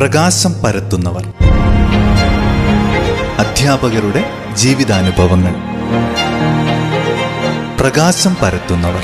പ്രകാശം 0.00 0.52
പരത്തുന്നവർ. 0.52 1.26
അധ്യാപകരുടെ 3.38 4.24
ജീവിതാനുഭവങ്ങൾ. 4.54 5.54
പ്രകാശം 7.80 8.36
പരത്തുന്നവർ. 8.42 9.02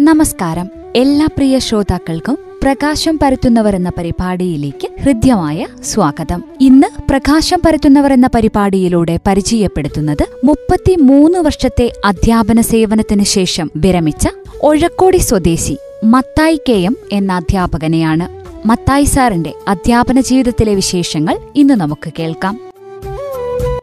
നമസ്കാരം. 0.00 0.70
എല്ലാ 0.96 1.26
പ്രിയ 1.26 1.58
ശ്രോതാക്കൾക്കും 1.58 2.49
പ്രകാശം 2.62 3.18
പരത്തുന്നവർ 3.22 3.76
എന്ന 3.76 3.92
പരിപാടിയിലേക്ക് 3.98 4.88
ഹൃദ്യമായ 5.02 5.66
സ്വാഗതം. 5.82 6.44
ഇന്ന് 6.60 7.10
പ്രകാശം 7.10 7.60
പരത്തുന്നവർ 7.66 8.12
എന്ന 8.12 8.26
പരിപാടിയിലൂടെ 8.34 9.18
പരിചയപ്പെടുത്തുന്നത് 9.26 10.26
മുപ്പത്തിമൂന്ന് 10.44 11.38
വർഷത്തെ 11.38 11.92
അധ്യാപന 12.04 12.60
സേവനത്തിനു 12.60 13.22
ശേഷം 13.22 13.70
വിരമിച്ച 13.76 14.28
ഒഴക്കോടി 14.62 15.16
സ്വദേശി 15.16 15.78
മത്തായി 16.04 16.60
കെ 16.68 16.72
എം 16.72 16.96
എന്ന 17.12 17.32
അധ്യാപകനെയാണ്. 17.32 18.28
മത്തായി 18.68 19.04
സാറിന്റെ 19.04 19.52
അധ്യാപന 19.68 20.20
ജീവിതത്തിലെ 20.20 20.74
വിശേഷങ്ങൾ 20.74 21.38
ഇന്ന് 21.56 21.74
നമുക്ക് 21.74 22.12
കേൾക്കാം. 22.18 22.60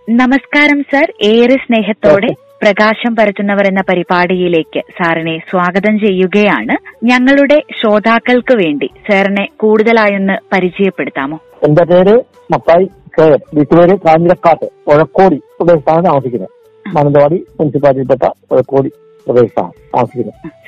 നമസ്കാരം 0.09 0.84
സർ. 0.91 1.13
ഏറെ 1.23 1.55
സ്നേഹത്തോടെ 1.55 2.47
പ്രകാശം 2.62 3.16
പരത്തുന്നവർ 3.16 3.68
എന്ന 3.68 3.82
പരിപാടിയിലേക്ക് 3.90 4.80
സാറിനെ 4.80 5.42
സ്വാഗതം 5.50 6.00
ചെയ്യുകയാണ്. 6.00 7.06
ഞങ്ങളുടെ 7.06 7.58
ശ്രോതാക്കൾക്ക് 7.82 8.54
വേണ്ടി 8.54 8.90
സാറിനെ 9.10 9.48
കൂടുതലായൊന്ന് 9.58 10.38
പരിചയപ്പെടുത്താമോ? 10.54 11.40
എന്റെ 11.64 11.84
പേര് 11.86 12.16
മത്തായി 12.52 12.86
കെ 13.18 13.28
വീട്ടുപേര് 13.56 13.98
കാഞ്ഞിരക്കാട്ട് 13.98 14.66
ഒഴക്കോടി 14.88 15.36
പ്രദേശത്താണ് 15.36 16.06
താമസിക്കുന്നത്. 16.06 16.50
മാനന്തവാടി 16.96 17.46
മുനിസിപ്പാലിറ്റിയിൽപ്പെട്ട 17.60 18.32
ഒഴക്കോടി 18.52 18.92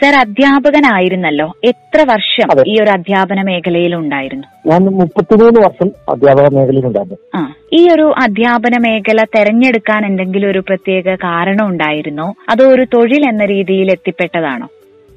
സർ 0.02 0.16
അധ്യാപകനായിരുന്നല്ലോ. 0.16 1.47
എത്ര 1.64 2.00
വർഷം 2.11 2.47
ഈ 2.67 2.73
ഒരു 2.84 2.89
അധ്യാപന 2.89 3.42
മേഖലയിൽ 3.42 3.95
ഉണ്ടായിരുന്നു? 3.95 4.47
ഞാൻ 4.67 4.81
മുപ്പത്തിമൂന്ന് 5.00 5.59
വർഷം 5.66 5.92
അധ്യാപക 6.09 6.47
മേഖലയിൽ 6.56 6.86
ഉണ്ടായിരുന്നു. 6.86 7.19
ഈ 7.73 7.81
ഒരു 7.94 8.14
അധ്യാപന 8.23 8.78
മേഖല 8.78 9.23
തെരഞ്ഞെടുക്കാൻ 9.36 10.06
എന്തെങ്കിലും 10.06 10.52
ഒരു 10.52 10.59
പ്രത്യേക 10.59 11.16
കാരണം 11.16 11.66
ഉണ്ടായിരുന്നോ? 11.67 12.34
അതോ 12.50 12.66
ഒരു 12.66 12.86
തൊഴിൽ 12.94 13.30
എന്ന 13.30 13.45
രീതിയിൽ 13.45 13.92
എത്തിപ്പെട്ടതാണോ? 13.92 14.67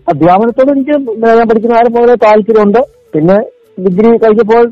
അധ്യാപനത്തോട് 0.08 0.70
എനിക്ക് 0.70 0.94
ഞാൻ 1.24 1.48
പഠിക്കുന്ന 1.48 1.74
കാലം 1.74 1.92
പോലെ 1.92 2.14
താല്പര്യമുണ്ട്. 2.14 2.80
പിന്നെ 3.14 3.38
ഡിഗ്രി 3.84 4.16
കഴിഞ്ഞപ്പോൾ 4.24 4.64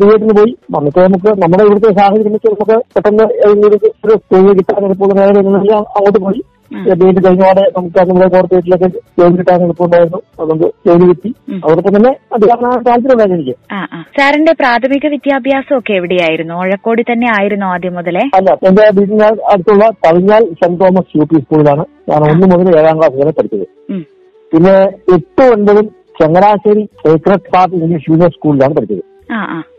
ഡിഗ്രിന് 0.00 0.34
പോയി. 0.36 0.52
നമുക്ക് 0.70 1.00
നമുക്ക് 1.00 1.30
നമ്മുടെ 1.42 1.64
ഇവിടുത്തെ 1.64 1.90
സാഹചര്യം 2.00 2.32
നമുക്ക് 2.32 2.76
പെട്ടെന്ന് 2.94 3.24
ഒരു 3.46 4.16
തൊഴിൽ 4.32 4.52
കിട്ടാൻ 4.58 4.84
എളുപ്പമുള്ള 4.84 5.14
മേഖല 5.14 5.38
എന്നുണ്ടെങ്കിൽ 5.38 5.74
അങ്ങോട്ട് 5.74 6.18
പോയി. 6.18 6.42
എഡ് 6.92 7.24
കഴിഞ്ഞോടെ 7.24 7.64
നമുക്ക് 7.76 7.98
നമ്മുടെ 8.08 8.28
കോർപ്പറേറ്റിലൊക്കെ 8.34 8.88
ജോലി 9.18 9.36
കിട്ടാൻ 9.38 9.62
എളുപ്പമുണ്ടായിരുന്നു. 9.66 10.20
അതുകൊണ്ട് 10.40 10.66
ജോലി 10.86 11.04
കിട്ടി. 11.10 11.30
അതോടൊപ്പം 11.64 11.92
തന്നെ 11.96 12.12
അധ്യാപന 12.34 12.70
താല്പര്യം 12.88 13.14
ഉണ്ടായിരുന്നു 13.14 13.40
എനിക്ക്. 13.40 13.56
സാറിന്റെ 14.18 14.52
പ്രാഥമിക 14.52 15.06
വിദ്യാഭ്യാസം 15.14 15.76
ഒക്കെ 15.78 15.94
എവിടെയായിരുന്നു? 16.00 16.54
ഒഴക്കോടി 16.54 17.04
തന്നെ 17.12 17.28
ആയിരുന്നു 17.38 17.66
ആദ്യം 17.66 17.94
മുതലേ? 17.94 18.24
അല്ല 18.34 18.58
എന്റെ 18.68 18.86
വീടിന് 18.98 19.28
അടുത്തുള്ള 19.52 19.84
Thavinhal 20.06 20.44
saint 20.62 20.80
Thomas 20.84 21.18
U 21.18 21.26
P 21.32 21.40
സ്കൂളിലാണ്. 21.44 21.84
ഞാൻ 22.10 22.22
ഒന്ന് 22.30 22.46
മുതൽ 22.54 22.78
ഏഴാം 22.80 22.98
ക്ലാസ് 23.00 23.18
വരെ 23.22 23.34
പഠിച്ചത്. 23.38 23.66
പിന്നെ 24.52 24.76
എട്ട് 25.16 25.44
ഒൻപതും 25.54 25.86
Changanassery 26.20 26.84
sacred 27.04 27.50
heart 27.54 27.74
English 27.76 28.10
medium 28.10 28.30
സ്കൂളിലാണ് 28.30 28.74
പഠിച്ചത്. 28.74 29.04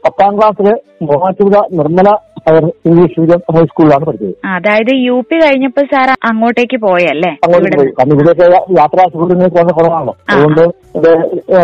പത്താം 0.06 0.38
ക്ലാസ്സിൽ 0.38 0.68
Muvattupuzha 1.02 1.62
Nirmala 1.72 2.10
higher 2.50 2.66
English 2.86 3.20
medium 3.20 3.40
ഹൈസ്കൂളിലാണ് 3.56 4.06
പഠിച്ചത്. 4.06 4.34
അതായത് 4.46 4.96
യു 4.96 5.24
പി 5.30 5.36
കഴിഞ്ഞപ്പോ 5.36 5.84
സാർ 5.84 6.10
അങ്ങോട്ടേക്ക് 6.24 6.78
പോയല്ലേ? 6.78 7.30
അങ്ങോട്ട് 7.30 7.78
പോയി. 7.78 7.88
കാരണം 7.88 8.14
ഇവിടെയൊക്കെ 8.14 8.74
യാത്രാ 8.80 9.06
സുഹൃത്തുക്കൾ 9.14 9.48
വളരെ 9.48 9.74
കുറവാണോ. 9.74 10.16
അതുകൊണ്ട് 10.30 10.62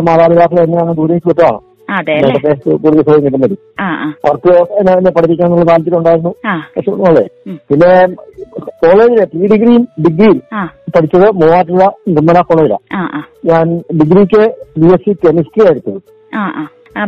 മാതാപിതാക്കൾ 0.02 0.60
എന്നെയാണ് 0.60 0.98
ദൂരേക്ക് 0.98 1.28
വിട്ടതാണ് 1.28 1.60
കൂടുതൽ 2.64 3.02
സൗകര്യം 3.02 3.26
കിട്ടുന്നത്. 3.26 3.58
ആ 3.80 3.84
ആ. 3.84 4.14
അവർക്ക് 4.28 4.52
എന്നെ 4.80 5.12
പഠിപ്പിക്കാനുള്ള 5.12 5.66
താല്പര്യം 5.66 5.98
ഉണ്ടായിരുന്നു. 5.98 6.34
പിന്നെ 7.70 8.08
കോളേജിലെ 8.62 9.26
പ്രീ 9.26 9.48
ഡിഗ്രിയും 9.48 9.88
ഡിഗ്രിയും 10.08 10.42
പഠിച്ചത് 10.96 11.32
മൂവാറ്റുപുഴ 11.32 11.88
നിർമ്മല 12.08 12.42
കോളേജിലാണ്. 12.42 13.24
ഞാൻ 13.46 13.82
ഡിഗ്രിക്ക് 14.02 14.56
ബി 14.80 14.86
എസ് 14.86 15.02
സി 15.02 15.28
കെമിസ്ട്രി 15.28 15.68
ആയിരുന്നു 15.68 16.00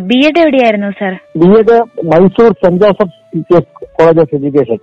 ബി 0.10 0.18
എഡ് 0.28 0.40
എവിടെയായിരുന്നു 0.40 0.90
sir 1.00 1.14
B 1.42 1.50
Ed 1.60 1.78
Mysore 2.12 2.52
saint 2.64 2.82
Joseph 2.84 3.20
college 3.98 4.20
of 4.20 4.36
education. 4.36 4.78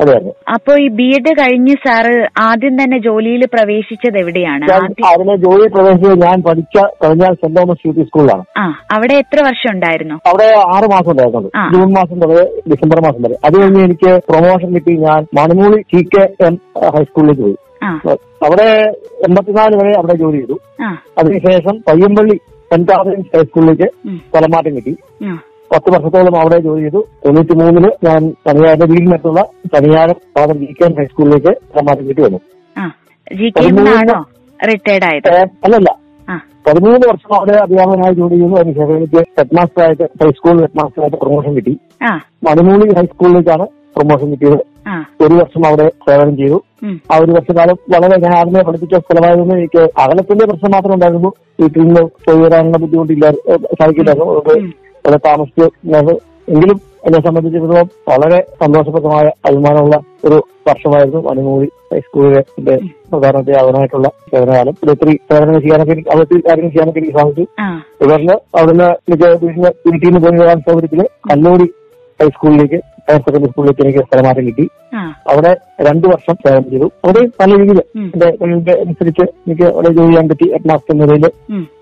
അതായിരുന്നു 0.00 0.32
അപ്പോ 0.54 0.72
ഈ 0.84 0.88
ബി 0.98 1.06
എഡ് 1.16 1.32
കഴിഞ്ഞ് 1.40 1.74
സാറ് 1.84 2.14
ആദ്യം 2.38 2.74
തന്നെ 2.82 2.98
ജോലിയിൽ 2.98 3.42
പ്രവേശിച്ചത് 3.54 4.18
എവിടെയാണ്? 4.18 4.66
അതിനെ 5.06 5.36
ജോലി 5.36 5.66
പ്രവേശിച്ചത് 5.74 6.20
ഞാൻ 6.24 6.42
പഠിച്ച 6.48 6.76
കഴിഞ്ഞാൽ 7.04 7.34
സെന്റ് 7.42 7.60
തോമസ് 7.60 7.86
യു 7.86 7.92
പി 7.92 8.04
സ്കൂളിലാണ്. 8.08 8.44
അവിടെ 8.92 9.14
എത്ര 9.14 9.38
വർഷം 9.48 9.70
ഉണ്ടായിരുന്നു? 9.74 10.18
അവിടെ 10.26 10.48
ആറ് 10.74 10.88
മാസം 10.94 11.10
ഉണ്ടായിരുന്നു 11.10 11.50
ജൂൺ 11.74 11.88
മാസം 11.98 12.18
വരെ 12.24 12.44
ഡിസംബർ 12.72 13.00
മാസം 13.06 13.22
വരെ. 13.26 13.38
അത് 13.44 13.56
കഴിഞ്ഞ് 13.62 13.82
എനിക്ക് 13.84 14.12
പ്രൊമോഷൻ 14.30 14.74
കിട്ടി. 14.74 14.94
ഞാൻ 15.06 15.26
മണിമൂളി 15.40 15.80
ടി 15.94 16.02
കെ 16.14 16.24
എം 16.48 16.56
ഹൈസ്കൂളിലേക്ക് 16.96 17.42
പോയി. 17.42 17.56
അവിടെ 18.46 18.68
എൺപത്തിനാല് 19.28 19.76
വരെ 19.82 19.92
അവിടെ 19.98 20.14
ജോലി 20.24 20.38
ചെയ്തു. 20.38 20.58
അതിനുശേഷം 21.18 21.76
പയ്യമ്പള്ളി 21.88 22.38
സെന്റ് 22.70 22.92
ആദറിൻസ് 22.92 23.36
ഹൈസ്കൂളിലേക്ക്. 23.36 23.86
സ്ഥലമാറ്റം 24.28 24.76
കിട്ടി. 24.76 24.92
പത്ത് 25.72 25.88
വർഷത്തോളം 25.94 26.34
അവിടെ 26.40 26.58
ജോലി 26.66 26.80
ചെയ്തു. 26.80 27.00
തൊണ്ണൂറ്റി 27.24 27.54
മൂന്നിൽ 27.60 27.86
ഞാൻ 28.06 28.20
തനിയാരുടെ 28.46 28.86
വീടിനടുത്തുള്ള 28.92 29.40
Thaniyaram 29.74 30.18
father 30.36 30.56
G 30.60 30.68
K 30.78 30.84
M 30.84 30.94
ഹൈസ്കൂളിലേക്ക് 30.98 31.52
സ്ഥലമാറ്റം 31.70 32.08
കിട്ടി 32.08 32.22
വന്നു. 32.22 32.40
അല്ലല്ല. 35.64 35.90
പതിമൂന്ന് 36.66 37.06
വർഷം 37.10 37.34
അവിടെ 37.34 37.54
അധ്യാപകനായി 37.64 38.14
ജോലി 38.14 38.36
ചെയ്തു. 38.40 38.54
അതിനുശേഷം 38.60 38.96
എനിക്ക് 38.96 39.20
ഹെഡ് 39.38 39.56
മാസ്റ്ററായിട്ട് 39.58 40.06
ഹൈസ്കൂൾ 40.22 40.56
ഹെഡ് 40.60 40.78
മാസ്റ്ററായിട്ട് 40.80 41.18
പ്രൊമോഷൻ 41.24 41.54
കിട്ടി. 41.58 41.74
മണിമൂളി 42.46 42.88
ഹൈസ്കൂളിലേക്കാണ് 42.98 43.66
പ്രൊമോഷൻ 43.98 44.28
കിട്ടിയത്. 44.32 44.58
ഒരു 45.24 45.34
വർഷം 45.40 45.62
അവിടെ 45.68 45.86
സേവനം 46.06 46.34
ചെയ്തു. 46.40 46.58
ആ 47.12 47.16
ഒരു 47.22 47.32
വർഷകാലം 47.36 47.76
വളരെ 47.94 48.16
ഞാൻ 48.24 48.34
ആദ്യമേ 48.38 48.62
പഠിപ്പിച്ച 48.66 48.96
സ്ഥലമായിരുന്നു 49.04 49.54
എനിക്ക് 49.60 49.82
അകലത്തിന്റെ 50.02 50.44
പ്രശ്നം 50.50 50.72
മാത്രമേ 50.74 50.96
ഉണ്ടായിരുന്നു 50.98 51.30
വീട്ടിൽ 51.60 51.80
നിന്ന് 51.86 52.02
പോയി 52.26 52.40
വരാനുള്ള 52.44 52.78
ബുദ്ധിമുട്ടില്ല 52.82 53.30
സാധിക്കില്ലായിരുന്നു. 53.78 54.34
അവിടെ 55.04 55.18
താമസിച്ച് 55.26 55.66
എങ്കിലും 56.52 56.78
എന്നെ 57.06 57.18
സംബന്ധിച്ചിടത്തോളം 57.24 57.88
വളരെ 58.10 58.38
സന്തോഷപ്രദമായ 58.62 59.26
അഭിമാനമുള്ള 59.48 59.96
ഒരു 60.26 60.38
വർഷമായിരുന്നു 60.68 61.20
അനുമൂടി 61.32 61.68
ഹൈസ്കൂളിലെ 61.92 62.40
എന്റെ 62.58 62.74
പ്രധാന 63.10 63.34
അധ്യാപകനായിട്ടുള്ള 63.42 64.08
സേവനകാലം. 64.30 64.74
ഒത്തിരി 64.92 65.14
സേവനങ്ങൾ 65.28 65.60
ചെയ്യാനൊക്കെ 65.64 65.92
എനിക്ക് 65.92 66.10
അവിടെ 66.12 66.24
ഒത്തിരി 66.26 66.42
കാര്യങ്ങൾ 66.48 66.72
ചെയ്യാനൊക്കെ 66.72 67.00
എനിക്ക് 67.02 67.16
സാധിച്ചു. 67.18 67.44
തുടർന്ന് 68.00 68.34
അവിടുന്ന് 68.58 68.88
എനിക്ക് 69.08 69.28
വീട്ടിൽ 69.88 70.08
നിന്ന് 70.08 70.22
പോയി 70.26 70.40
വരാൻ 70.42 70.60
സൗകര്യത്തിൽ 70.68 71.02
കല്ലൂരി 71.30 71.68
ഹൈസ്കൂളിലേക്ക് 72.20 72.78
ഹയർ 73.08 73.20
സെക്കൻഡറി 73.24 73.50
സ്കൂളിലേക്ക് 73.50 73.82
എനിക്ക് 73.84 74.00
സ്ഥലമാറ്റം 74.06 74.46
കിട്ടി. 74.48 74.64
അവിടെ 75.32 75.50
രണ്ടു 75.88 76.06
വർഷം 76.12 76.34
സേവനം 76.44 76.64
ചെയ്തു. 76.70 76.86
അവിടെ 77.04 77.20
നല്ല 77.40 77.52
രീതിയിൽ. 77.60 77.80
എന്റെ 78.04 78.28
കഴിവിന്റെ 78.40 78.74
അനുസരിച്ച് 78.84 79.24
എനിക്ക് 79.46 79.66
അവിടെ 79.74 79.90
ജോലി 79.98 80.10
ചെയ്യാൻ 80.10 80.28
പറ്റി. 80.32 80.46
ഹെഡ്മാസ്റ്റർ 80.54 80.96
നിലയിൽ. 81.00 81.26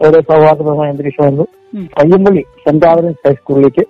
വളരെ 0.00 0.20
സൗഹാർദ്ദപരമായ 0.30 0.88
അന്തരീക്ഷമായിരുന്നു 0.94 1.46
ഉം. 1.76 1.86
പയ്യമ്പള്ളി 1.98 2.42
സെന്റ് 2.64 2.86
ആവറേജ് 2.90 3.22
ഹൈസ്കൂളിലേക്ക് 3.26 3.84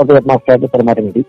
അത് 0.00 0.12
എട്ട് 0.16 0.28
മാസ്റ്ററായിട്ട് 0.30 0.70
സ്ഥലമാറ്റം 0.72 1.06
കിട്ടി. 1.08 1.22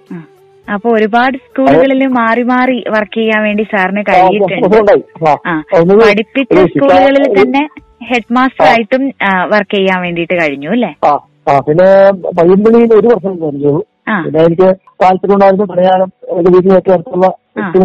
അപ്പൊ 0.68 0.88
ഒരുപാട് 0.90 1.38
സ്കൂളുകളിൽ 1.46 2.02
മാറി 2.18 2.44
മാറി 2.52 2.78
വർക്ക് 2.96 3.18
ചെയ്യാൻ 3.19 3.41
വേണ്ടി 3.47 3.63
സാറിന്. 3.72 4.02
ആ 4.12 5.56
പഠിപ്പിച്ച 6.03 6.59
സ്കൂളുകളിൽ 6.73 7.25
തന്നെ 7.40 7.63
ഹെഡ് 8.09 8.34
മാസ്റ്റർ 8.38 8.66
ആയിട്ടും 8.68 9.03
വർക്ക് 9.53 9.75
ചെയ്യാൻ 9.75 10.00
വേണ്ടിട്ട് 10.06 10.35
കഴിഞ്ഞു 10.41 10.69
അല്ലേ? 10.75 10.91
പിന്നെ 11.68 11.88
പയ്യമ്പള്ളിയിൽ 12.40 12.94
ഒരു 13.00 13.07
വർഷം 13.07 13.34
കഴിഞ്ഞു 13.41 13.73
പിന്നെ 14.24 14.40
എനിക്ക് 14.47 14.68
താല്പര്യം 15.03 15.36
ഉണ്ടായിരുന്നു 15.36 15.66
പറയാനും 15.74 16.09
എന്റെ 16.38 16.50
വീട്ടിലേക്ക് 16.56 16.91
അടുത്തുള്ള. 16.96 17.28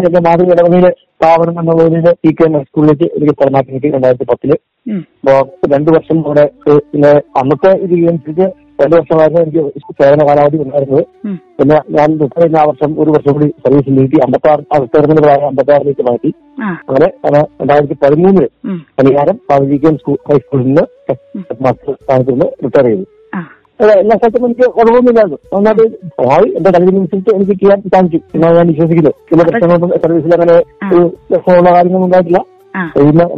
എന്റെ 0.07 0.21
മാതൃ 0.27 0.45
ഇടവകയിലെ 0.53 0.91
സ്ഥാപനം 1.15 1.59
എന്നുള്ള 1.61 1.83
നിലയിൽ 1.83 2.15
ടി 2.23 2.31
കെ 2.37 2.45
എം 2.47 2.53
സ്കൂളിലേക്ക് 2.63 3.07
എനിക്ക് 3.17 3.33
സ്ഥലമാക്കി 3.37 3.71
കിട്ടി 3.75 3.89
രണ്ടായിരത്തി 3.95 4.27
പത്തിൽ. 4.31 4.51
അപ്പോ 5.19 5.33
രണ്ടു 5.73 5.89
വർഷം 5.95 6.17
കൂടെ 6.27 6.45
പിന്നെ 6.91 7.11
അന്നത്തെ 7.41 7.71
ഇത് 7.85 7.93
അനുസരിച്ച് 8.11 8.47
രണ്ടു 8.81 8.95
വർഷമായിരുന്നു 8.95 9.41
എനിക്ക് 9.41 9.93
സേവന 10.01 10.25
കാലാവധി 10.27 10.57
ഉണ്ടായിരുന്നത്. 10.65 11.03
പിന്നെ 11.59 11.77
ഞാൻ 11.97 12.09
കഴിഞ്ഞ 12.35 12.57
ആ 12.61 12.65
വർഷം 12.69 12.91
ഒരു 13.01 13.09
വർഷം 13.15 13.33
കൂടി 13.37 13.47
സർവീസ് 13.63 13.95
നീട്ടി 13.97 14.17
അമ്പത്താറ് 14.25 14.63
തെരഞ്ഞെടുപ്പ് 14.93 15.25
പ്രായം 15.27 15.47
അമ്പത്താറിലേക്ക് 15.51 16.05
മാറ്റി. 16.09 16.31
അങ്ങനെ 16.89 17.09
രണ്ടായിരത്തി 17.61 17.97
പതിമൂന്നിൽ. 18.03 18.47
പരിഹാരം 18.99 19.37
ജി 19.71 19.79
സ്കൂൾ 20.01 20.17
ഹൈസ്കൂളിൽ 20.29 20.67
നിന്ന് 20.67 20.85
മാസ്റ്റർ 21.65 21.93
സ്ഥാനത്ത് 22.03 22.31
നിന്ന് 22.33 22.49
റിട്ടയർ 22.65 22.85
ചെയ്തു. 22.89 23.05
അതെ, 23.81 23.99
എല്ലാ 23.99 24.17
സ്ഥലത്തും 24.17 24.45
എനിക്ക് 24.45 24.61
കുഴപ്പമൊന്നുമില്ലായിരുന്നു 24.61 25.55
നന്നായിട്ട് 25.55 26.57
എന്റെ 26.57 26.71
കഴിവിനനുസരിച്ച് 26.71 27.35
എനിക്ക് 27.35 27.51
ചെയ്യാൻ 27.51 27.81
സാധിച്ചു. 27.81 28.19
എന്നാണ് 28.35 28.57
ഞാൻ 28.57 28.67
വിശ്വസിക്കുന്നത്. 28.67 29.13
ചില 29.31 29.41
പ്രശ്നങ്ങളൊന്നും 29.41 29.89
സർവീസിൽ 29.89 30.33
അങ്ങനെ. 30.33 30.53
ഒരു 30.95 31.11
പ്രശ്നമുള്ള 31.31 31.73
കാര്യങ്ങളൊന്നും 31.73 32.05
ഉണ്ടായിട്ടില്ല. 32.05 32.45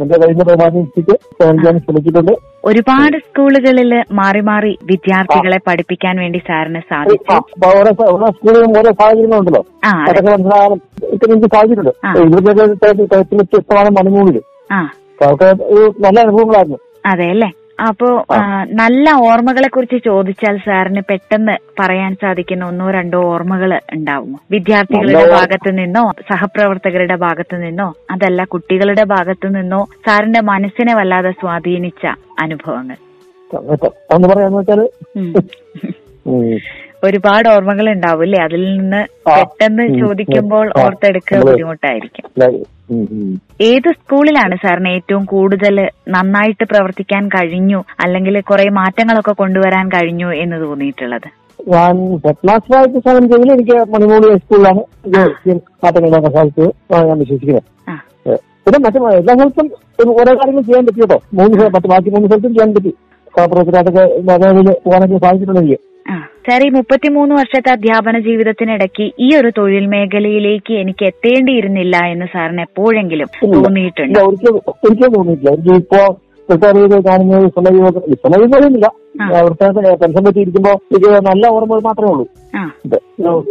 എന്റെ 0.02 0.18
കഴിയുന്ന 0.18 1.78
ശ്രമിച്ചിട്ടുണ്ട്. 1.78 2.32
ഒരുപാട് 2.64 3.16
സ്കൂളുകളിൽ 3.16 4.04
മാറി 4.12 4.40
മാറി 4.40 4.78
വിദ്യാർത്ഥികളെ 4.84 5.58
പഠിപ്പിക്കാൻ 5.66 6.16
വേണ്ടി 6.16 6.38
സാറിന് 6.38 6.80
സാധിച്ചു. 6.80 7.32
അപ്പൊ 7.32 7.68
ഓരോ 7.68 7.84
സ- 7.84 8.10
ഓരോ 8.10 8.26
സ്കൂളിലും 8.26 8.78
ഓരോ 8.78 8.92
സാഹചര്യങ്ങളുണ്ടല്ലോ 8.92 9.64
ആ 9.84 9.88
അതെ. 9.88 10.10
അതൊക്കെ 10.10 10.30
മനസ്സിലാകാനും 10.30 10.80
ഇതൊക്കെ 11.04 11.32
എനിക്ക് 11.32 11.54
സാധിച്ചിട്ടുണ്ട്. 11.54 12.06
ആ. 12.06 12.12
ഇവിടുത്തെ 12.12 12.52
തരത്തിൽ 12.52 13.36
വ്യത്യസ്തമാണ് 13.36 13.90
മണിമൂന്നിൽ 13.90 14.40
അതൊക്കെ 14.72 15.64
ഒരു 15.64 15.94
നല്ല 16.00 16.20
അനുഭവങ്ങളായിരുന്നു. 16.20 16.78
അതെ 17.06 17.26
അല്ലേ? 17.30 17.52
അപ്പോ 17.78 18.08
നല്ല 18.72 19.10
ഓർമ്മകളെ 19.28 19.68
കുറിച്ച് 19.68 19.98
ചോദിച്ചാൽ 20.04 20.56
സാറിന് 20.56 21.02
പെട്ടെന്ന് 21.08 21.54
പറയാൻ 21.80 22.14
സാധിക്കുന്ന 22.14 22.64
ഒന്നോ 22.66 22.90
രണ്ടോ 22.90 23.20
ഓർമ്മകൾ 23.24 23.70
ഉണ്ടാവും 23.92 24.34
വിദ്യാർത്ഥികളുടെ 24.50 25.24
ഭാഗത്തു 25.32 25.70
നിന്നോ 25.70 26.04
സഹപ്രവർത്തകരുടെ 26.30 27.16
ഭാഗത്തു 27.16 27.56
നിന്നോ 27.56 27.88
അതല്ല 28.10 28.44
കുട്ടികളുടെ 28.44 29.04
ഭാഗത്തു 29.04 29.48
നിന്നോ 29.48 29.80
സാറിന്റെ 30.06 30.40
മനസ്സിനെ 30.40 30.94
വല്ലാതെ 30.94 31.32
സ്വാധീനിച്ച 31.40 32.04
അനുഭവങ്ങൾ? 32.40 32.98
ഒന്ന് 34.14 34.28
പറയാന്ന് 34.28 34.58
വെച്ചാൽ 34.58 34.80
ഒരുപാട് 37.04 37.48
ഓർമ്മകൾ 37.48 37.86
ഉണ്ടാവും 37.92 38.22
അല്ലേ? 38.22 38.38
അതിൽ 38.46 38.62
നിന്ന് 38.76 39.00
പെട്ടെന്ന് 39.28 39.84
ചോദിക്കുമ്പോൾ. 40.00 40.66
ഓർത്തെടുക്കുക 40.82 41.38
ബുദ്ധിമുട്ടായിരിക്കും. 41.46 42.26
ഏത് 43.68 43.88
സ്കൂളിലാണ് 43.98 44.54
സാറിന് 44.62 44.90
ഏറ്റവും 44.96 45.24
കൂടുതൽ 45.32 45.76
നന്നായിട്ട് 46.14 46.64
പ്രവർത്തിക്കാൻ 46.72 47.22
കഴിഞ്ഞു? 47.34 47.80
അല്ലെങ്കിൽ 48.04 48.34
കുറെ 48.50 48.66
മാറ്റങ്ങളൊക്കെ 48.80 49.34
കൊണ്ടുവരാൻ 49.42 49.86
കഴിഞ്ഞു 49.94 50.30
എന്ന് 50.44 50.58
തോന്നിയിട്ടുള്ളത്? 50.64 51.28
ഞാൻ 51.74 51.94
സമയം 52.68 53.26
ചെയ്തതിൽ 53.30 53.52
എനിക്ക് 53.56 53.76
മണിമൂടി 53.92 54.26
സ്കൂളിലാണ് 54.44 54.82
മാറ്റങ്ങൾ 55.14 55.60
മാറ്റങ്ങളുണ്ടാക്കാൻ 55.84 56.32
സാധിച്ചത് 56.38 56.70
ഞാൻ 57.10 57.18
വിശ്വസിക്കുന്നത്. 57.22 57.62
പിന്നെ 58.64 58.78
മറ്റു 58.86 58.98
എല്ലാ 59.20 59.34
സ്ഥലത്തും 59.52 60.10
ഓരോ 60.18 60.32
കാര്യങ്ങൾ 60.40 60.64
ചെയ്യാൻ 60.68 60.84
പറ്റി 60.88 61.00
കേട്ടോ. 61.04 61.18
മൂന്ന് 61.38 61.64
മറ്റു 61.76 61.88
ബാക്കി 61.92 62.10
മൂന്ന് 62.16 62.28
സ്ഥലത്തും 62.28 62.52
ചെയ്യാൻ 62.56 62.72
പറ്റി. 62.76 62.92
മേഖലയിൽ 64.28 64.70
പോകാനൊക്കെ 64.84 65.18
സാധിച്ചിട്ടുണ്ട് 65.24 65.60
എനിക്ക് 65.62 65.78
സാർ 66.48 66.66
ഈ 66.66 66.68
മുപ്പത്തിമൂന്ന് 66.68 67.34
വർഷത്തെ 67.34 67.70
അധ്യാപന 67.72 68.18
ജീവിതത്തിനിടയ്ക്ക് 68.18 69.12
ഈ 69.18 69.36
ഒരു 69.36 69.50
തൊഴിൽ 69.58 69.86
മേഖലയിലേക്ക് 69.86 70.74
എനിക്ക് 70.74 71.04
എത്തേണ്ടിയിരുന്നില്ല 71.04 71.96
എന്ന് 71.96 72.26
സാറിന് 72.32 72.60
എപ്പോഴെങ്കിലും. 72.60 73.28
തോന്നിയിട്ടുണ്ട്? 73.44 74.18
ഒരിക്കലും 74.18 75.12
തോന്നിയിട്ടില്ല. 75.12 75.52
ചെയ്ത് 76.72 77.06
കാണുന്നത് 77.08 77.44
നല്ല 81.24 81.46
ഓർമ്മകൾ 81.46 81.80
മാത്രമേ 81.80 82.10
ഉള്ളൂ. 82.12 82.26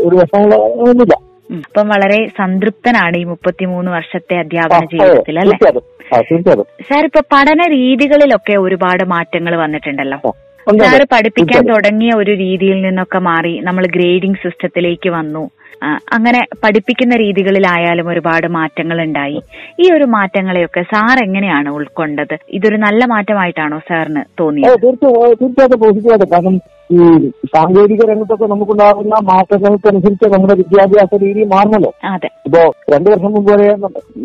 ഒരു 0.07 0.15
വിഷമങ്ങളൊന്നുമില്ല. 0.15 1.15
അപ്പം 1.55 1.87
വളരെ 1.87 2.27
സംതൃപ്തനാണ് 2.27 3.17
ഈ 3.17 3.23
മുപ്പത്തിമൂന്ന് 3.23 3.91
വർഷത്തെ 3.91 4.35
അധ്യാപന 4.39 4.85
ജീവിതത്തിൽ 4.85 5.39
അല്ലെ? 5.39 5.57
സാർ 6.89 7.03
ഇപ്പൊ 7.05 7.21
പഠന 7.33 7.61
രീതികളിലൊക്കെ 7.69 8.53
ഒരുപാട് 8.57 9.03
മാറ്റങ്ങൾ 9.05 9.55
വന്നിട്ടുണ്ടല്ലോ. 9.55 10.19
സാറ് 10.67 10.95
ഉണ്ട്. 10.95 11.05
പഠിപ്പിക്കാൻ 11.11 11.63
തുടങ്ങിയ 11.69 12.13
ഒരു 12.13 12.31
രീതിയിൽ 12.35 12.81
നിന്നൊക്കെ 12.81 13.19
മാറി. 13.21 13.59
നമ്മൾ 13.59 13.85
ഗ്രേഡിംഗ് 13.87 14.37
സിസ്റ്റത്തിലേക്ക് 14.37 15.09
വന്നു. 15.09 15.43
അങ്ങനെ 16.13 16.47
പഠിപ്പിക്കുന്ന 16.63 17.15
രീതികളിലായാലും 17.15 18.09
ഒരുപാട് 18.09 18.47
മാറ്റങ്ങൾ 18.47 19.01
ഉണ്ടായി 19.01 19.37
ഈ 19.79 19.91
ഒരു 19.91 20.05
മാറ്റങ്ങളെയൊക്കെ 20.05 20.81
സാർ 20.91 21.23
എങ്ങനെയാണ് 21.23 21.69
ഉൾക്കൊണ്ടത്? 21.69 22.35
ഇതൊരു 22.49 22.75
നല്ല 22.77 23.05
മാറ്റമായിട്ടാണോ 23.05 23.79
സാറിന് 23.87 24.23
തോന്നിയത്? 24.39 24.75
തീർച്ചയായും. 24.83 25.33
തീർച്ചയായിട്ടും 25.41 25.79
പോസിറ്റീവായിട്ട്. 25.79 26.27
കാരണം 26.33 26.57
ഈ 26.91 26.99
സാങ്കേതിക 27.45 28.05
രംഗത്തൊക്കെ 28.09 28.45
നമുക്കുണ്ടാകുന്ന 28.45 29.15
മാറ്റങ്ങൾക്കനുസരിച്ച് 29.29 30.25
നമ്മുടെ 30.33 30.55
വിദ്യാഭ്യാസ 30.55 31.21
രീതി 31.23 31.43
മാറണല്ലോ 31.45 31.91
അതെ. 32.11 32.29
ഇപ്പോ 32.45 32.61
രണ്ടു 32.93 33.09
വർഷം 33.09 33.31
മുമ്പ് 33.31 33.51
വരെ 33.53 33.67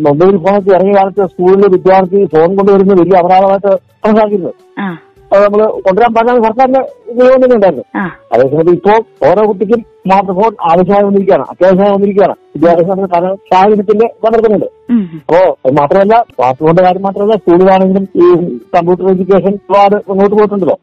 മൊബൈൽ 0.03 0.37
ഫോണൊക്കെ 0.37 0.71
ഇറങ്ങിയ 0.71 0.95
കാലത്ത് 0.95 1.27
സ്കൂളിലെ 1.27 1.69
വിദ്യാർത്ഥി 1.69 2.25
ഫോൺ 2.35 2.49
കൊണ്ടുവരുന്ന 2.57 2.95
വലിയ 2.95 3.19
അപരാധമായിട്ട് 3.19 3.73
കണക്കാക്കിയിരുന്നത് 4.05 4.55
ആ. 4.79 4.89
അത് 5.33 5.45
നമ്മൾ 5.45 5.61
കൊണ്ടുവരാൻ 5.85 6.15
പറഞ്ഞ 6.15 6.33
സർക്കാരിന്റെ 6.45 6.81
നിയമം 7.13 7.45
തന്നെ 7.45 7.55
ഉണ്ടായിരുന്നു. 7.55 7.85
അതേസമയത്ത് 8.33 8.71
ഇപ്പോ 8.71 8.95
ഓരോ 9.31 9.49
കുട്ടിക്കും 9.49 9.81
സ്മാർട്ട് 10.07 10.33
ഫോൺ 10.33 10.53
ആവശ്യമായി 10.71 11.05
വന്നിരിക്കുകയാണ് 11.07 11.45
അത്യാവശ്യമായി 11.53 11.95
വന്നിരിക്കുകയാണ് 11.95 12.35
വിദ്യാഭ്യാസ 12.55 13.07
സാഹചര്യത്തിന്റെ 13.51 14.07
ഉം. 14.93 15.01
അപ്പോ 15.21 15.39
അത് 15.59 15.73
മാത്രമല്ല 15.79 16.17
സ്മാർട്ട് 16.29 16.59
ഫോണിന്റെ 16.61 16.83
കാര്യം 16.85 17.03
മാത്രമല്ല 17.03 17.37
സ്കൂളിലാണെങ്കിലും 17.41 18.05
ഈ 18.17 18.27
കമ്പ്യൂട്ടർ 18.75 19.07
എഡ്യൂക്കേഷൻ 19.13 19.55
ഒരുപാട് 19.59 19.97
മുന്നോട്ട് 20.09 20.35
പോയിട്ടുണ്ടല്ലോ. 20.37 20.77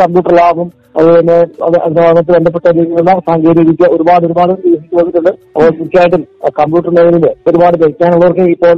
കമ്പ്യൂട്ടർ 0.00 0.32
ലാബും 0.38 0.68
അതുപോലെ 0.96 1.36
അത് 1.66 1.76
അതിനകത്ത് 1.84 2.32
ബന്ധപ്പെട്ട 2.36 2.66
രീതിയിലുള്ള 2.68 3.12
സാങ്കേതിക 3.28 3.64
വിദ്യ 3.68 3.86
ഒരുപാട് 3.88 4.24
ഒരുപാട് 4.24 4.52
വന്നിട്ടുണ്ട്. 4.96 5.30
അപ്പോൾ 5.52 5.70
തീർച്ചയായിട്ടും 5.78 6.22
കമ്പ്യൂട്ടർ 6.58 6.90
മേഖലയിൽ 6.96 7.26
ഒരുപാട് 7.48 7.76
പഠിക്കാനുള്ളവർക്ക് 7.76 8.44
ഇപ്പോൾ 8.54 8.74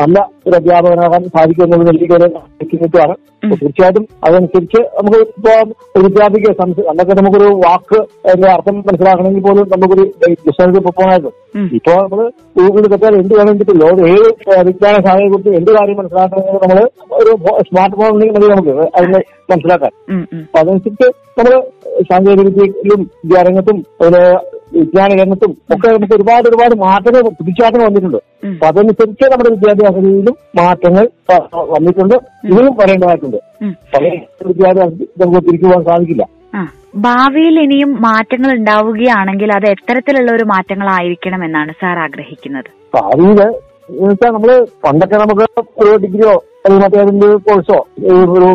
നല്ല 0.00 0.16
ഒരു 0.46 0.56
അധ്യാപകനാകാൻ 0.56 1.22
വ്യക്തിത്വമാണ് 2.60 3.14
അപ്പോൾ 3.42 3.56
തീർച്ചയായിട്ടും 3.62 4.04
അതനുസരിച്ച് 4.26 4.80
നമുക്ക് 4.98 5.18
ഇപ്പോൾ 5.30 5.58
ഒരു 5.96 6.02
വിദ്യാർത്ഥിക്ക് 6.06 6.50
അന്നൊക്കെ 6.90 7.14
നമുക്കൊരു 7.20 7.50
വാക്ക് 7.64 7.98
അതിന്റെ 8.26 8.48
അർത്ഥം 8.50 8.76
മനസ്സിലാക്കണമെങ്കിൽ 9.18 9.42
പോലും 9.42 9.66
നമുക്കൊരു 9.72 10.04
ബിസിനസ് 10.46 10.78
ഇപ്പൊ 10.78 10.92
ഉം. 11.56 11.68
ഇപ്പോ 11.74 11.92
നമ്മൾ 12.02 12.20
ഗൂഗിൾ 12.56 12.86
കെട്ടാൽ 12.92 13.14
എന്ത് 13.14 13.34
വേണമെങ്കിൽ 13.38 13.78
ലോകം 13.82 14.06
ഏത് 14.06 14.26
വിജ്ഞാന 14.68 14.94
സാധനങ്ങളെ 14.96 15.30
കുറിച്ച് 15.30 15.50
എന്ത് 15.50 15.70
കാര്യം 15.78 15.96
മനസ്സിലാക്കണമെങ്കിൽ 15.96 16.60
നമ്മൾ 16.62 16.78
ഒരു 17.20 17.32
സ്മാർട്ട് 17.62 17.96
ഫോൺ 17.96 18.10
ഉണ്ടെങ്കിൽ 18.10 18.34
മതി 18.34 18.48
നമുക്ക് 18.48 18.74
അതിനെ 18.96 19.20
മനസ്സിലാക്കാൻ. 19.50 19.92
അപ്പൊ 20.40 20.58
അതനുസരിച്ച് 20.60 21.08
നമ്മൾ 21.38 21.54
സാങ്കേതിക 22.02 22.44
വിദ്യയിലും 22.48 23.10
വിദ്യാരംഗത്തും 23.24 23.84
അതിലെ 24.00 24.22
വിജ്ഞാന 24.72 25.10
രംഗത്തും 25.20 25.52
ഒക്കെ 25.74 25.88
നമുക്ക് 25.88 26.14
ഒരുപാട് 26.14 26.48
ഒരുപാട് 26.48 26.74
മാറ്റങ്ങൾ 26.78 27.22
പിടിച്ചാട്ടം 27.38 27.82
വന്നിട്ടുണ്ട്. 27.84 28.18
അപ്പൊ 28.48 28.66
അതനുസരിച്ച് 28.66 29.24
നമ്മുടെ 29.24 29.50
വിദ്യാഭ്യാസ 29.50 29.94
രീതിയിലും 29.96 30.36
മാറ്റങ്ങൾ 30.56 31.04
വന്നിട്ടുണ്ട്. 31.74 32.16
ഇതിലും 32.44 32.74
വരേണ്ടതായിട്ടുണ്ട്. 32.80 33.38
പല 33.94 34.02
പഴയ 34.02 34.16
വിദ്യാഭ്യാസത്തിൽ 34.46 35.08
നമുക്ക് 35.22 35.46
തിരിച്ചു 35.46 35.66
പോകാൻ 35.66 35.84
സാധിക്കില്ല. 35.84 36.24
ഭാവിയിൽ 36.94 37.56
ഇനിയും 37.60 37.90
മാറ്റങ്ങൾ 38.00 38.50
ഉണ്ടാവുകയാണെങ്കിൽ 38.58 39.50
അത് 39.52 39.66
എത്തരത്തിലുള്ള 39.66 40.30
ഒരു 40.32 40.42
മാറ്റങ്ങളായിരിക്കണം 40.42 41.44
എന്നാണ് 41.44 41.72
സാർ 41.72 41.98
ആഗ്രഹിക്കുന്നത്. 41.98 42.70
ഭാവിയിൽ 42.94 43.40
എന്നുവെച്ചാൽ 43.90 44.32
നമ്മൾ 44.34 44.50
പണ്ടൊക്കെ 44.84 45.16
നമുക്ക് 45.16 45.44
ഒരു 45.82 45.92
ഡിഗ്രിയോ 46.04 46.32
അല്ലെങ്കിൽ 46.64 46.84
മറ്റേതെങ്കിലും 46.84 47.38
കോഴ്സോ 47.48 47.78
ഒരു 48.10 48.32
ഒരു 48.36 48.48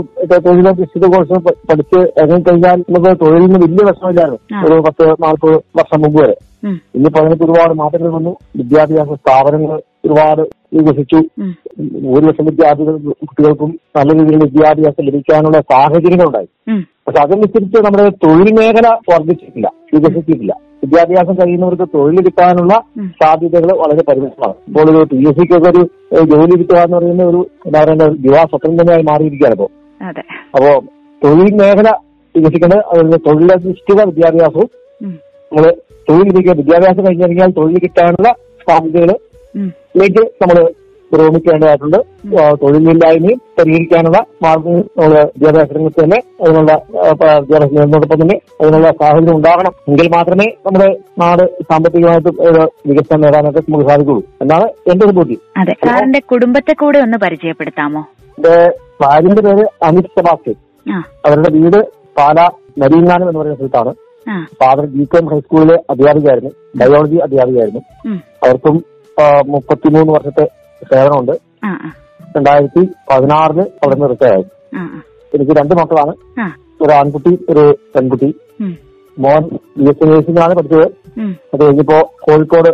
തൊഴിലധിഷ്ഠിത 0.45 1.05
കോഴ്സോ 1.13 1.37
പഠിച്ച് 1.69 1.99
ഇറങ്ങി 2.21 2.43
കഴിഞ്ഞാൽ 2.49 2.79
നമുക്ക് 2.89 3.19
തൊഴിലിന് 3.21 3.59
വലിയ 3.63 3.83
പ്രശ്നമില്ലായിരുന്നു. 3.87 4.39
ഒരു 4.65 4.81
പത്ത് 4.87 5.05
നാൽപ്പത് 5.23 5.55
വർഷം 5.79 6.01
മുമ്പ് 6.01 6.19
വരെ. 6.23 6.35
ഇനി 6.65 6.73
ഇന്നിപ്പോ 6.97 7.19
അതിനൊക്കെ 7.21 7.45
ഒരുപാട് 7.47 7.73
മാറ്റങ്ങൾ 7.73 8.11
വന്നു. 8.17 8.33
വിദ്യാഭ്യാസ 8.59 9.07
സ്ഥാപനങ്ങൾ 9.21 9.81
ഒരുപാട് 10.05 10.43
വികസിച്ചു. 10.75 11.19
ഒരു 12.13 12.23
ലക്ഷം 12.25 12.45
വിദ്യാർത്ഥികൾ 12.45 12.95
കുട്ടികൾക്കും 12.97 13.79
നല്ല 13.95 14.09
രീതിയിൽ 14.19 14.43
വിദ്യാഭ്യാസം 14.43 15.05
ലഭിക്കാനുള്ള 15.07 15.57
സാഹചര്യങ്ങളുണ്ടായി 15.71 16.47
ഉണ്ടായി. 16.67 16.83
പക്ഷെ 17.07 17.21
അതനുസരിച്ച് 17.21 17.77
നമ്മുടെ 17.85 18.05
തൊഴിൽ 18.23 18.49
മേഖല 18.59 18.87
വർദ്ധിച്ചിട്ടില്ല 19.11 19.73
വികസിച്ചിട്ടില്ല. 19.93 20.53
വിദ്യാഭ്യാസം 20.83 21.35
കഴിയുന്നവർക്ക് 21.35 21.87
തൊഴിൽ 21.95 22.21
കിട്ടാനുള്ള 22.21 22.73
സാധ്യതകൾ 23.23 23.69
വളരെ 23.81 24.03
പരിമിതമാണ്. 24.09 24.55
ഇപ്പോൾ 24.67 24.89
ഒരു 24.91 25.01
പി 25.11 25.19
എസ് 25.29 25.37
സിക്കൊക്കെ 25.39 25.69
ഒരു 25.69 25.83
ജോലി 26.31 26.55
കിട്ടുക 26.61 26.77
എന്ന് 26.77 26.97
പറയുന്ന 26.97 27.23
ഒരു 27.23 27.41
എന്താ 27.65 27.83
പറയുക 27.83 28.07
യുവാ 28.25 28.41
സ്വപ്നം 28.43 28.75
തന്നെയായി 28.81 29.03
മാറിയിരിക്കുകയാണ് 29.03 29.55
ഇപ്പോൾ. 29.57 29.69
അപ്പോ 30.55 30.71
തൊഴിൽ 31.21 31.53
മേഖല 31.61 31.89
വികസിക്കേണ്ടത് 32.35 32.83
അതുപോലെ 32.91 33.19
തൊഴിലധിഷ്ഠിത 33.27 34.01
വിദ്യാഭ്യാസവും 34.01 34.69
നമ്മൾ 35.51 35.69
തൊഴിൽ 36.09 36.27
ലഭിക്കുക 36.29 36.55
വിദ്യാഭ്യാസം 36.57 37.07
കഴിഞ്ഞിറങ്ങിയാൽ 37.07 37.51
തൊഴിൽ 37.51 37.79
കിട്ടാനുള്ള 37.79 38.29
സാധ്യതകൾ 38.69 39.11
ലേക്ക് 39.97 40.23
നമ്മൾ 40.41 40.71
പുരോഗമിക്കേണ്ടതായിട്ടുണ്ട്. 41.11 41.97
തൊഴിലില്ലായ്മയും 42.63 43.41
പരിഹരിക്കാനുള്ള 43.59 44.19
മാർഗങ്ങൾ 44.43 44.83
നമ്മൾ 44.97 45.19
വിദ്യാഭ്യാസ 45.19 45.67
രംഗത്ത് 45.77 46.03
തന്നെ 46.03 46.19
അതിനുള്ള 46.41 46.71
വിദ്യാഭ്യാസ 47.39 47.71
നിയമത്തോടൊപ്പം 47.71 48.21
തന്നെ 48.21 48.37
അതിനുള്ള 48.61 48.87
സാഹചര്യം 49.01 49.35
ഉണ്ടാകണം 49.35 49.73
എങ്കിൽ 49.87 50.07
മാത്രമേ 50.07 50.45
നമ്മുടെ 50.65 50.97
നാട് 51.19 51.43
സാമ്പത്തികമായിട്ട് 51.61 52.29
വികസനം 52.87 53.21
നേടാനൊക്കെ 53.21 53.59
നമുക്ക് 53.59 53.89
സാധിക്കുള്ളൂ 53.89 54.23
എന്നാണ് 54.41 54.63
എന്റെ 54.63 55.05
ഒരു 55.05 55.13
ബോധ്യം. 55.13 55.41
അതെ. 55.57 55.75
സാറിന്റെ 55.85 56.19
കുടുംബത്തെ 56.19 56.73
കൂടെ 56.73 56.99
ഒന്ന് 56.99 57.17
പരിചയപ്പെടുത്താമോ? 57.17 58.01
എന്റെ 58.37 58.55
ഭാര്യന്റെ 59.01 59.41
പേര് 59.41 59.65
അമിത് 59.83 60.05
സെബാസ്റ്റ്യൻ. 60.05 60.55
അവരുടെ 61.25 61.51
വീട് 61.51 61.79
പാല 62.17 62.49
നരീങ്ങാനം 62.79 63.27
എന്ന് 63.29 63.39
പറയുന്ന 63.39 63.55
സ്ഥലത്താണ്. 63.55 63.93
ഫാദർ 64.59 64.85
ജി 64.85 65.03
കെ 65.03 65.17
എം 65.17 65.25
ഹൈസ്കൂളിലെ 65.25 65.77
അധ്യാപികയായിരുന്നു. 65.89 66.51
ബയോളജി 66.75 67.15
അധ്യാപികയായിരുന്നു. 67.15 67.81
അവർക്കും 68.43 68.92
മുപ്പത്തിമൂന്ന് 69.53 70.11
വർഷത്തെ 70.13 70.45
സേവനമുണ്ട്. 70.91 71.35
രണ്ടായിരത്തി 72.37 72.83
പതിനാറിൽ 73.09 73.59
അവിടെ 73.61 73.95
നിന്ന് 73.95 74.09
റിട്ടയർ 74.09 74.33
ആയി 74.33 74.45
എനിക്ക് 75.33 75.51
രണ്ട് 75.59 75.73
മക്കളാണ്. 75.81 76.13
ഒരു 76.83 76.93
ആൺകുട്ടി 76.93 77.31
ഒരു 77.49 77.63
പെൺകുട്ടി. 77.95 78.29
മോൻ 79.17 79.43
ബി 79.77 79.89
എസ് 79.89 79.99
സി 79.99 80.05
നഴ്സിംഗാണ് 80.09 80.53
പഠിച്ചത്. 80.55 80.87
അത് 81.53 81.61
കഴിഞ്ഞപ്പോ 81.65 81.97
കോഴിക്കോട് 82.21 82.69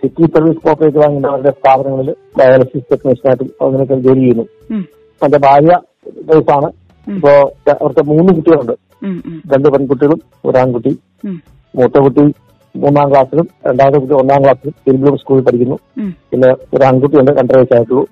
സിറ്റി 0.00 0.24
സർവീസ് 0.34 0.62
കോർപ്പറേറ്റ് 0.64 0.98
ബാങ്കിന്റെ 0.98 1.28
അവരുടെ 1.28 1.50
സ്ഥാപനങ്ങളിൽ 1.50 2.14
ഡയാലിസിസ് 2.38 2.90
ടെക്നീഷ്യനായിട്ട് 2.92 3.44
അങ്ങനെയൊക്കെ 3.64 3.94
ജോലി 4.06 4.20
ചെയ്യുന്നു. 4.20 4.44
എന്റെ 5.24 5.38
ഭാര്യ 5.46 5.74
വയസ്സാണ് 6.30 6.70
ഇപ്പോ 7.06 7.32
അവർക്ക് 7.80 8.04
മൂന്ന് 8.12 8.30
കുട്ടികളുണ്ട്. 8.34 8.72
രണ്ട് 9.54 9.68
പെൺകുട്ടികളും 9.74 10.20
ഒരു 10.44 10.56
ആൺകുട്ടി. 10.58 10.92
മൂത്ത 11.76 11.98
കുട്ടി 11.98 12.24
മൂന്നാം 12.74 13.06
ക്ലാസ്സിലും 13.10 13.46
രണ്ടാമത്തെ 13.66 13.98
കുട്ടി 14.02 14.14
ഒന്നാം 14.20 14.40
ക്ലാസ്സിലും 14.44 14.74
തിരുവനന്തപുരം 14.84 15.18
സ്കൂളിൽ 15.22 15.42
പഠിക്കുന്നു. 15.46 15.76
പിന്നെ 16.30 16.48
ഒരു 16.74 16.82
ആൺകുട്ടിയുണ്ട് 16.88 17.32
രണ്ടര 17.40 17.56
വയസ്സായിട്ടുള്ളൂ. 17.60 18.04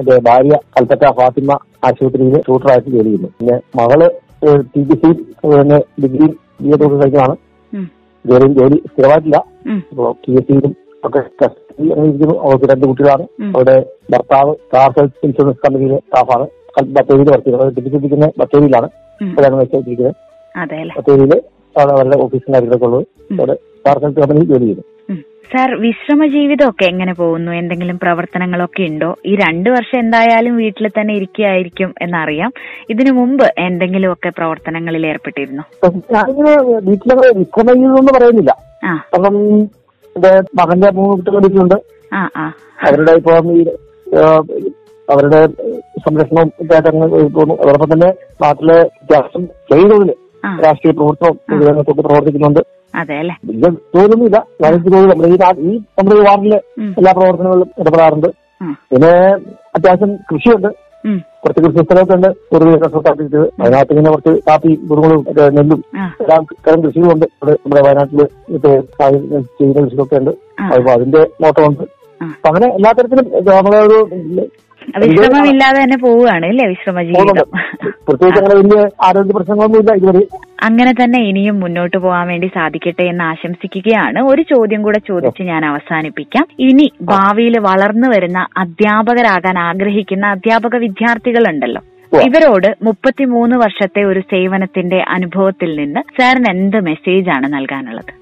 എന്റെ 0.00 0.16
ഭാര്യ 0.28 0.56
കൽപ്പറ്റ 0.76 1.04
ഫാത്തിമ 1.18 1.52
ആശുപത്രിയിൽ 1.88 2.36
ട്യൂട്ടറായിട്ട് 2.46 2.88
ജോലി 2.94 3.08
ചെയ്യുന്നു. 3.08 3.30
പിന്നെ 3.38 3.56
മകൾ 3.80 4.00
ടി 4.74 4.80
ബി 4.88 4.96
സി 5.02 5.10
പിന്നെ 5.42 5.78
ഡിഗ്രി 6.02 6.26
ബി 6.62 6.70
എഡ് 6.74 6.84
ഒക്കെ 6.86 6.96
കഴിഞ്ഞാണ് 7.02 7.34
ഉം, 7.72 7.86
ജോലി 8.24 8.48
ജോലി 8.58 8.78
സ്ഥിരമായിട്ടില്ല. 8.90 9.38
അപ്പോ 9.90 10.06
ടി 10.24 10.30
പി 10.32 10.38
എസ് 10.40 10.46
സിയിലും 10.48 10.72
ഒക്കെ 11.06 11.20
കസ്റ്റഡി 11.42 11.86
ഇരിക്കുന്നു 12.02 12.36
അവർക്ക് 12.44 12.66
രണ്ട് 12.72 12.84
കുട്ടികളാണ്. 12.90 13.24
അവരുടെ 13.54 13.76
ഭർത്താവ് 14.12 14.52
കാർ 14.74 14.90
ഹെൽത്ത് 14.98 15.26
ഇൻഷുറൻസ് 15.28 15.62
കമ്പനിയിലെ 15.64 15.98
സ്റ്റാഫാണ് 16.06 16.46
ബത്തേരിയിൽ 16.96 17.28
വർക്ക് 17.32 17.46
ചെയ്യുന്നത് 17.46 17.74
ടിപ്പിച്ചിരിക്കുന്ന 17.76 18.28
ബത്തേരിയിലാണ്. 18.40 18.88
അതാണ് 19.38 19.56
വെച്ചിരിക്കുന്നത് 19.62 20.14
ബത്തേരിയിൽ 20.98 21.34
അവരുടെ 21.94 22.16
ഓഫീസും 22.24 22.50
കാര്യങ്ങളൊക്കെ 22.54 22.86
ഉള്ളത്. 22.88 23.04
അവിടെ 23.40 23.54
കമ്പനി 23.86 24.12
കമ്പനിയിൽ 24.12 24.44
ജോലി 24.44 24.64
ചെയ്തു. 24.64 24.82
സാർ 25.52 25.74
വിശ്രമ 25.74 26.26
ജീവിതമൊക്കെ 26.26 26.84
എങ്ങനെ 26.84 27.14
പോകുന്നു? 27.14 27.52
എന്തെങ്കിലും 27.52 27.98
പ്രവർത്തനങ്ങളൊക്കെ 27.98 28.82
ഉണ്ടോ? 28.82 29.16
ഈ 29.26 29.36
രണ്ടു 29.36 29.70
വർഷം 29.70 29.98
എന്തായാലും 29.98 30.56
വീട്ടിൽ 30.56 30.88
തന്നെ 30.88 31.14
ഇരിക്കുകയായിരിക്കും 31.14 31.94
എന്നറിയാം. 32.02 32.52
ഇതിനു 32.90 33.12
മുമ്പ് 33.12 33.44
എന്തെങ്കിലുമൊക്കെ 33.58 34.28
പ്രവർത്തനങ്ങളിൽ 34.28 35.06
ഏർപ്പെട്ടിരുന്നു? 35.06 35.62
ഞാനിങ്ങനെ 36.12 36.54
വീട്ടിലങ്ങനെ 36.88 38.12
പറയുന്നില്ല. 38.12 38.52
എന്റെ 40.16 40.32
മകന്റെ 40.54 40.90
മൂന്ന് 40.90 41.16
കുട്ടികൾ 41.16 41.36
വീട്ടിലുണ്ട് 41.36 41.74
ആ 42.12 42.30
ആ. 42.36 42.52
അവരുടെ 42.86 43.12
ഇപ്പം 43.12 43.52
ഈ 43.52 43.60
അവരുടെ 45.10 45.46
സംരക്ഷണവും 46.06 46.48
പോകുന്നു. 47.32 47.54
അതോടൊപ്പം 47.54 47.92
തന്നെ 47.92 48.10
നാട്ടിലെ 48.42 48.78
രാഷ്ട്രീയ 50.64 50.92
പ്രവർത്തനം 50.92 51.34
പ്രവർത്തിക്കുന്നുണ്ട്. 52.02 52.60
അതെ 52.94 53.18
അല്ലേ 53.18 53.34
തോന്നുന്നില്ല. 53.94 54.36
നമ്മുടെ 54.60 55.28
ഈ 55.28 55.36
നാ- 55.36 55.78
നമ്മുടെ 55.98 56.16
ഈ 56.16 56.24
വാർഡിലെ 56.24 56.56
എല്ലാ 56.98 57.12
പ്രവർത്തനങ്ങളിലും 57.12 57.70
ഇടപെടാറുണ്ട്. 57.78 58.26
പിന്നെ 58.92 59.12
അത്യാവശ്യം 59.76 60.16
കൃഷിയുണ്ട്. 60.16 60.68
കുറച്ച് 61.44 61.60
കൃഷി 61.60 61.84
സ്ഥലമൊക്കെ 61.84 62.14
ഉണ്ട്. 62.14 62.28
ഒരു 62.52 62.64
വയനാട്ടിൽ 63.60 63.98
ഇങ്ങനെ 63.98 64.10
കുറച്ച് 64.10 64.42
കാപ്പി 64.48 64.74
കുരുമുളകും 64.90 65.54
നെല്ലും 65.54 65.84
എല്ലാം 66.20 66.46
തരം 66.68 66.80
കൃഷികളുണ്ട്. 66.80 67.24
ഇവിടെ 67.24 67.52
നമ്മുടെ 67.52 67.82
വയനാട്ടിൽ 67.82 68.18
ചെയ്യുന്ന 69.36 69.80
കൃഷികളൊക്കെ 69.80 70.16
ഉണ്ട്. 70.16 70.30
അപ്പൊ 70.62 70.90
അതിന്റെ 70.90 71.26
നോട്ടമുണ്ട്. 71.40 71.82
അപ്പൊ 72.24 72.48
അങ്ങനെ 72.48 72.74
എല്ലാ 72.74 72.92
തരത്തിലും 72.92 73.26
നമ്മളെ 73.56 73.80
ഒരു 73.80 73.98
വിശ്രമമില്ലാതെ 74.98 75.82
തന്നെ 75.82 75.98
പോവുകയാണ് 75.98 76.46
അല്ലേ 76.46 76.68
വിശ്രമ 76.68 77.02
ജീവിതം? 77.02 77.46
പ്രത്യേകിച്ച് 78.08 78.40
അങ്ങനെ 78.40 78.54
വലിയ 78.54 78.88
ആരോഗ്യ 79.02 79.32
പ്രശ്നങ്ങളൊന്നും 79.32 79.80
ഇല്ല 79.80 79.94
ഇതുവരെ. 79.94 80.26
അങ്ങനെ 80.66 80.92
തന്നെ 80.92 81.20
ഇനിയും 81.28 81.56
മുന്നോട്ട് 81.60 81.96
പോകാൻ 82.04 82.26
വേണ്ടി 82.28 82.48
സാധിക്കട്ടെ 82.54 83.04
എന്ന് 83.12 83.24
ആശംസിക്കുകയാണ്. 83.24 84.18
ഒരു 84.30 84.42
ചോദ്യം 84.42 84.82
കൂടെ 84.82 85.00
ചോദിച്ച് 85.08 85.42
ഞാൻ 85.42 85.62
അവസാനിപ്പിക്കാം. 85.70 86.44
ഇനി 86.68 86.86
ഭാവിയിൽ 87.02 87.54
വളർന്നു 87.68 88.08
വരുന്ന 88.08 88.40
അധ്യാപകരാകാൻ 88.58 89.58
ആഗ്രഹിക്കുന്ന 89.68 90.26
അധ്യാപക 90.26 90.76
വിദ്യാർത്ഥികളുണ്ടല്ലോ. 90.76 91.82
ഇവരോട് 92.12 92.68
മുപ്പത്തിമൂന്ന് 92.82 93.56
വർഷത്തെ 93.56 94.02
ഒരു 94.04 94.20
സേവനത്തിന്റെ 94.32 94.98
അനുഭവത്തിൽ 95.16 95.70
നിന്ന് 95.76 96.00
സാറിന് 96.18 96.50
എന്ത് 96.50 96.78
മെസ്സേജ് 96.90 97.30
ആണ് 97.36 97.46
നൽകാനുള്ളത്? 97.54 98.12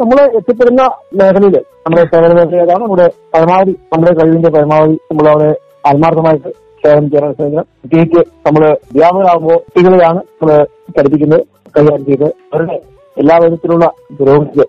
നമ്മൾ 0.00 0.18
എത്തിപ്പെടുന്ന 0.38 0.82
മേഖലയിൽ 1.14 1.56
നമ്മുടെ 1.86 2.04
സേവന 2.12 2.32
മേഖലയിലാണ് 2.38 2.82
നമ്മുടെ 2.82 3.06
പരമാവധി 3.34 3.74
നമ്മുടെ 3.92 4.12
കഴിവിന്റെ 4.18 4.50
പരമാവധി 4.50 4.96
നമ്മൾ 5.10 5.26
അവിടെ 5.32 5.48
ആത്മാർത്ഥമായിട്ട് 5.88 6.50
സേവനം 6.84 7.06
ചെയ്യാൻ 7.10 7.32
ശ്രമിക്കണം 7.34 7.66
പ്രത്യേകിച്ച് 7.80 8.22
നമ്മൾ 8.46 8.62
വ്യാപകമാകുമ്പോൾ 8.96 9.58
കുട്ടികളെയാണ് 9.66 10.20
നമ്മൾ 10.38 10.54
പഠിപ്പിക്കുന്നത്. 10.98 11.44
കൈകാര്യം 11.74 12.04
ചെയ്ത് 12.06 12.28
അവരുടെ 12.52 12.76
എല്ലാ 13.16 13.36
വിധത്തിലുള്ള 13.42 13.84
പുരോഗതിക്ക്. 14.18 14.64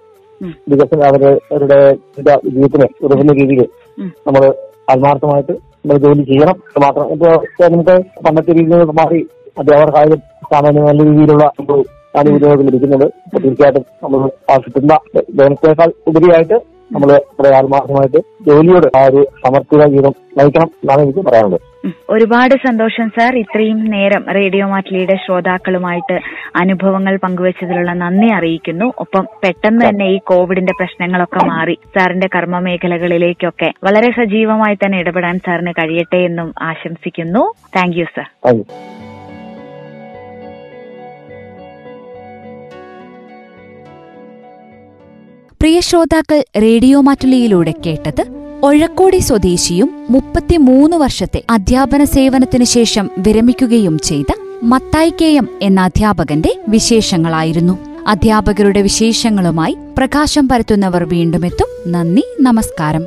വികസനം 0.67 1.03
അവരുടെ 1.07 1.31
അവരുടെ 1.51 1.79
ജീവിതത്തിനെ 2.45 2.87
ഉതകുന്ന 3.05 3.33
രീതിയിൽ 3.33 3.61
നമ്മൾ 4.27 4.43
ആത്മാർത്ഥമായിട്ട് 4.91 5.53
നമ്മൾ 5.79 5.97
ജോലി 5.97 6.23
ചെയ്യണം 6.23 6.57
അത് 6.67 6.79
മാത്രം 6.83 7.07
ഇപ്പൊ 7.13 7.29
നമുക്ക് 7.65 7.95
പണ്ടത്തെ 8.25 8.51
രീതിയിൽ 8.51 8.83
മാറി 8.91 8.93
മാറി 9.01 9.19
അധ്യാപകർക്കായാലും 9.57 10.19
സാമാന്യ 10.45 10.81
നല്ല 10.81 11.01
രീതിയിലുള്ള 11.03 11.45
ഒരു 11.63 11.77
ആനുകൂല്യങ്ങൾ 12.13 12.63
ലഭിക്കുന്നുണ്ട് 12.67 13.07
അപ്പൊ 13.25 13.39
തീർച്ചയായിട്ടും 13.39 13.85
നമ്മൾ 14.03 14.19
ആ 14.51 14.57
കിട്ടുന്ന 14.57 14.93
ബോണസേക്കാൾ 15.37 15.89
ഉപരിയായിട്ട് 16.07 16.57
നമ്മൾ 16.91 17.09
നമ്മുടെ 17.29 17.55
ആത്മാർത്ഥമായിട്ട് 17.55 18.19
ജോലിയോട് 18.47 18.87
ആ 18.97 19.03
ഒരു 19.05 19.21
സമർപ്പിത 19.43 19.87
ജീവിതം 19.87 20.13
നയിക്കണം 20.37 20.69
എന്നാണ് 20.81 21.01
എനിക്ക് 21.01 21.23
പറയാനുള്ളത്. 21.25 21.63
ഒരുപാട് 22.09 22.53
സന്തോഷം 22.67 23.09
സാർ. 23.09 23.35
ഇത്രയും 23.35 23.85
നേരം 23.85 24.25
റേഡിയോ 24.33 24.67
മാറ്റിലിയുടെ 24.67 25.15
ശ്രോതാക്കളുമായിട്ട് 25.25 26.19
അനുഭവങ്ങൾ 26.55 27.17
പങ്കുവച്ചതിലുള്ള 27.17 27.93
നന്ദി 27.93 28.27
അറിയിക്കുന്നു. 28.27 28.93
ഒപ്പം 28.97 29.27
പെട്ടെന്ന് 29.43 29.85
തന്നെ 29.85 30.05
ഈ 30.05 30.17
കോവിഡിന്റെ 30.17 30.73
പ്രശ്നങ്ങളൊക്കെ 30.79 31.45
മാറി 31.45 31.77
സാറിന്റെ 31.97 32.29
കർമ്മ 32.35 32.59
മേഖലകളിലേക്കൊക്കെ 32.59 33.71
വളരെ 33.83 34.11
സജീവമായി 34.11 34.75
തന്നെ 34.75 34.99
ഇടപെടാൻ 34.99 35.39
സാറിന് 35.45 35.71
കഴിയട്ടെ 35.71 36.17
എന്നും 36.17 36.53
ആശംസിക്കുന്നു. 36.61 37.53
Thank 37.75 37.97
you 37.99 38.05
sir. 38.15 38.29
പ്രിയ 45.61 45.79
ശ്രോതാക്കൾ 45.79 46.43
റേഡിയോ 46.61 47.01
മാറ്റുലിയിലൂടെ 47.01 47.73
കേട്ടത് 47.85 48.44
ഒഴക്കോടി 48.65 49.17
സ്വദേശിയും 49.17 50.05
മുപ്പത്തിമൂന്ന് 50.09 50.97
വർഷത്തെ 50.97 51.43
അധ്യാപന 51.49 52.03
സേവനത്തിനു 52.03 52.63
ശേഷം 52.63 53.09
വിരമിക്കുകയും 53.17 53.99
ചെയ്ത 53.99 54.33
മത്തായി 54.63 55.09
കെ 55.09 55.25
എം 55.25 55.47
എന്ന 55.61 55.81
അധ്യാപകന്റെ 55.81 56.55
വിശേഷങ്ങളായിരുന്നു. 56.67 57.77
അധ്യാപകരുടെ 58.07 58.81
വിശേഷങ്ങളുമായി 58.81 59.77
പ്രകാശം 59.97 60.49
പരത്തുന്നവർ 60.49 61.03
വീണ്ടും 61.03 61.41
വീണ്ടുമെത്തും. 61.41 61.91
നന്ദി 61.91 62.23
നമസ്കാരം. 62.41 63.05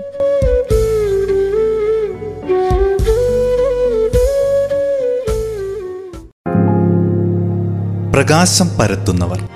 പ്രകാശം 8.12 8.68
പരത്തുന്നവർ. 8.80 9.48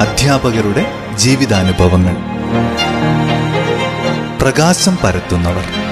അധ്യാപകരുടെ 0.00 0.86
ജീവിതാനുഭവങ്ങൾ. 1.16 2.16
പ്രകാശം 4.44 4.98
പരത്തുന്നവർ. 5.04 5.83